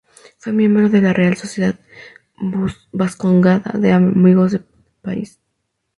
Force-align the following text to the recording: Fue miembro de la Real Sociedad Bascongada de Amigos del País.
Fue 0.39 0.51
miembro 0.51 0.89
de 0.89 0.99
la 0.99 1.13
Real 1.13 1.37
Sociedad 1.37 1.79
Bascongada 2.91 3.77
de 3.77 3.91
Amigos 3.91 4.53
del 4.53 4.65
País. 5.03 5.39